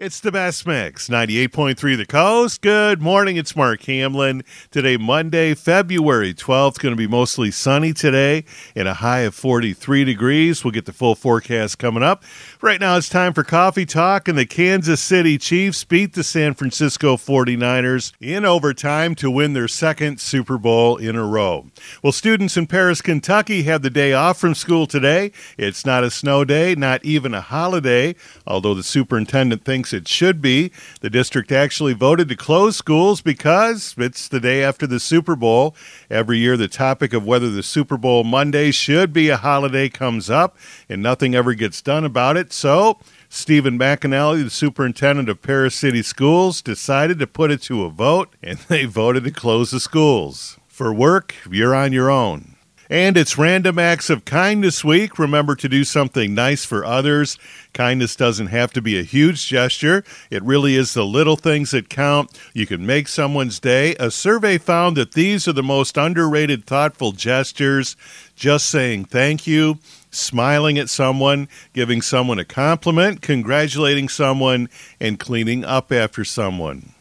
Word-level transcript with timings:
It's 0.00 0.20
the 0.20 0.30
best 0.30 0.64
mix, 0.64 1.08
98.3 1.08 1.96
The 1.96 2.06
Coast. 2.06 2.60
Good 2.60 3.02
morning, 3.02 3.36
it's 3.36 3.56
Mark 3.56 3.82
Hamlin. 3.82 4.44
Today, 4.70 4.96
Monday, 4.96 5.54
February 5.54 6.32
12th, 6.34 6.78
going 6.78 6.92
to 6.92 6.96
be 6.96 7.08
mostly 7.08 7.50
sunny 7.50 7.92
today 7.92 8.44
and 8.76 8.86
a 8.86 8.94
high 8.94 9.22
of 9.22 9.34
43 9.34 10.04
degrees. 10.04 10.62
We'll 10.62 10.70
get 10.70 10.86
the 10.86 10.92
full 10.92 11.16
forecast 11.16 11.80
coming 11.80 12.04
up. 12.04 12.22
Right 12.62 12.78
now, 12.78 12.96
it's 12.96 13.08
time 13.08 13.32
for 13.32 13.42
Coffee 13.42 13.84
Talk, 13.84 14.28
and 14.28 14.38
the 14.38 14.46
Kansas 14.46 15.00
City 15.00 15.36
Chiefs 15.36 15.82
beat 15.82 16.12
the 16.12 16.22
San 16.22 16.54
Francisco 16.54 17.16
49ers 17.16 18.12
in 18.20 18.44
overtime 18.44 19.16
to 19.16 19.28
win 19.28 19.52
their 19.52 19.66
second 19.66 20.20
Super 20.20 20.58
Bowl 20.58 20.96
in 20.96 21.16
a 21.16 21.26
row. 21.26 21.66
Well, 22.04 22.12
students 22.12 22.56
in 22.56 22.68
Paris, 22.68 23.02
Kentucky 23.02 23.64
have 23.64 23.82
the 23.82 23.90
day 23.90 24.12
off 24.12 24.38
from 24.38 24.54
school 24.54 24.86
today. 24.86 25.32
It's 25.56 25.84
not 25.84 26.04
a 26.04 26.10
snow 26.12 26.44
day, 26.44 26.76
not 26.76 27.04
even 27.04 27.34
a 27.34 27.40
holiday, 27.40 28.14
although 28.46 28.74
the 28.74 28.84
superintendent 28.84 29.64
thinks 29.64 29.87
thinks 29.88 29.92
it 29.92 30.08
should 30.08 30.40
be. 30.40 30.70
The 31.00 31.10
district 31.10 31.52
actually 31.52 31.94
voted 31.94 32.28
to 32.28 32.36
close 32.36 32.76
schools 32.76 33.20
because 33.20 33.94
it's 33.98 34.28
the 34.28 34.40
day 34.40 34.62
after 34.62 34.86
the 34.86 35.00
Super 35.00 35.36
Bowl. 35.36 35.74
Every 36.10 36.38
year, 36.38 36.56
the 36.56 36.68
topic 36.68 37.12
of 37.12 37.24
whether 37.26 37.50
the 37.50 37.62
Super 37.62 37.96
Bowl 37.96 38.24
Monday 38.24 38.70
should 38.70 39.12
be 39.12 39.28
a 39.28 39.36
holiday 39.36 39.88
comes 39.88 40.28
up, 40.28 40.56
and 40.88 41.02
nothing 41.02 41.34
ever 41.34 41.54
gets 41.54 41.80
done 41.82 42.04
about 42.04 42.36
it. 42.36 42.52
So, 42.52 42.98
Stephen 43.28 43.78
McAnally, 43.78 44.44
the 44.44 44.50
superintendent 44.50 45.28
of 45.28 45.42
Paris 45.42 45.74
City 45.74 46.02
Schools, 46.02 46.62
decided 46.62 47.18
to 47.18 47.26
put 47.26 47.50
it 47.50 47.62
to 47.62 47.84
a 47.84 47.90
vote, 47.90 48.34
and 48.42 48.58
they 48.68 48.84
voted 48.84 49.24
to 49.24 49.30
close 49.30 49.70
the 49.70 49.80
schools. 49.80 50.58
For 50.66 50.92
work, 50.92 51.34
you're 51.50 51.74
on 51.74 51.92
your 51.92 52.10
own. 52.10 52.57
And 52.90 53.18
it's 53.18 53.36
Random 53.36 53.78
Acts 53.78 54.08
of 54.08 54.24
Kindness 54.24 54.82
Week. 54.82 55.18
Remember 55.18 55.54
to 55.54 55.68
do 55.68 55.84
something 55.84 56.34
nice 56.34 56.64
for 56.64 56.86
others. 56.86 57.36
Kindness 57.74 58.16
doesn't 58.16 58.46
have 58.46 58.72
to 58.72 58.80
be 58.80 58.98
a 58.98 59.02
huge 59.02 59.46
gesture, 59.46 60.02
it 60.30 60.42
really 60.42 60.74
is 60.74 60.94
the 60.94 61.04
little 61.04 61.36
things 61.36 61.72
that 61.72 61.90
count. 61.90 62.30
You 62.54 62.66
can 62.66 62.86
make 62.86 63.06
someone's 63.06 63.60
day. 63.60 63.94
A 63.96 64.10
survey 64.10 64.56
found 64.56 64.96
that 64.96 65.12
these 65.12 65.46
are 65.46 65.52
the 65.52 65.62
most 65.62 65.98
underrated, 65.98 66.64
thoughtful 66.64 67.12
gestures. 67.12 67.94
Just 68.34 68.70
saying 68.70 69.04
thank 69.04 69.46
you, 69.46 69.80
smiling 70.10 70.78
at 70.78 70.88
someone, 70.88 71.48
giving 71.74 72.00
someone 72.00 72.38
a 72.38 72.44
compliment, 72.46 73.20
congratulating 73.20 74.08
someone, 74.08 74.70
and 74.98 75.20
cleaning 75.20 75.62
up 75.62 75.92
after 75.92 76.24
someone. 76.24 76.94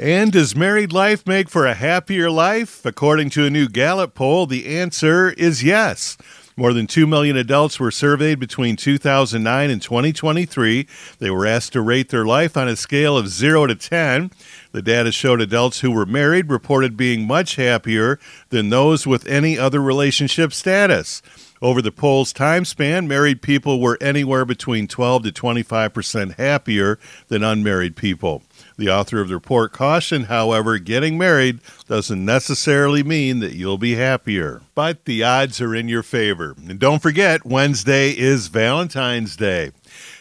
And 0.00 0.30
does 0.30 0.54
married 0.54 0.92
life 0.92 1.26
make 1.26 1.48
for 1.48 1.66
a 1.66 1.74
happier 1.74 2.30
life? 2.30 2.86
According 2.86 3.30
to 3.30 3.44
a 3.44 3.50
new 3.50 3.68
Gallup 3.68 4.14
poll, 4.14 4.46
the 4.46 4.78
answer 4.78 5.30
is 5.30 5.64
yes. 5.64 6.16
More 6.56 6.72
than 6.72 6.86
2 6.86 7.04
million 7.04 7.36
adults 7.36 7.80
were 7.80 7.90
surveyed 7.90 8.38
between 8.38 8.76
2009 8.76 9.70
and 9.70 9.82
2023. 9.82 10.86
They 11.18 11.30
were 11.30 11.46
asked 11.46 11.72
to 11.72 11.80
rate 11.80 12.10
their 12.10 12.24
life 12.24 12.56
on 12.56 12.68
a 12.68 12.76
scale 12.76 13.16
of 13.16 13.26
0 13.26 13.66
to 13.66 13.74
10. 13.74 14.30
The 14.70 14.82
data 14.82 15.10
showed 15.10 15.40
adults 15.40 15.80
who 15.80 15.90
were 15.90 16.06
married 16.06 16.48
reported 16.48 16.96
being 16.96 17.26
much 17.26 17.56
happier 17.56 18.20
than 18.50 18.70
those 18.70 19.04
with 19.04 19.26
any 19.26 19.58
other 19.58 19.82
relationship 19.82 20.52
status. 20.52 21.22
Over 21.60 21.82
the 21.82 21.90
poll's 21.90 22.32
time 22.32 22.64
span, 22.64 23.08
married 23.08 23.42
people 23.42 23.80
were 23.80 23.98
anywhere 24.00 24.44
between 24.44 24.86
12 24.86 25.24
to 25.24 25.32
25 25.32 25.92
percent 25.92 26.34
happier 26.34 26.98
than 27.28 27.42
unmarried 27.42 27.96
people. 27.96 28.42
The 28.76 28.88
author 28.88 29.20
of 29.20 29.28
the 29.28 29.34
report 29.34 29.72
cautioned, 29.72 30.26
however, 30.26 30.78
getting 30.78 31.18
married 31.18 31.60
doesn't 31.88 32.24
necessarily 32.24 33.02
mean 33.02 33.40
that 33.40 33.54
you'll 33.54 33.78
be 33.78 33.96
happier, 33.96 34.62
but 34.74 35.04
the 35.04 35.24
odds 35.24 35.60
are 35.60 35.74
in 35.74 35.88
your 35.88 36.04
favor. 36.04 36.54
And 36.68 36.78
don't 36.78 37.02
forget, 37.02 37.44
Wednesday 37.44 38.10
is 38.10 38.48
Valentine's 38.48 39.36
Day. 39.36 39.72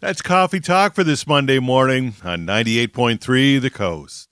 That's 0.00 0.22
Coffee 0.22 0.60
Talk 0.60 0.94
for 0.94 1.04
this 1.04 1.26
Monday 1.26 1.58
morning 1.58 2.14
on 2.24 2.46
98.3 2.46 3.60
The 3.60 3.70
Coast. 3.70 4.29